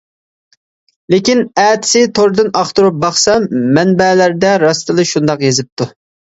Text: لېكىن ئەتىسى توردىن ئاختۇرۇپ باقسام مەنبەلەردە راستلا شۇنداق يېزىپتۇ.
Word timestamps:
لېكىن 1.13 1.43
ئەتىسى 1.63 2.01
توردىن 2.21 2.51
ئاختۇرۇپ 2.63 2.99
باقسام 3.05 3.47
مەنبەلەردە 3.79 4.59
راستلا 4.67 5.09
شۇنداق 5.15 5.49
يېزىپتۇ. 5.51 5.93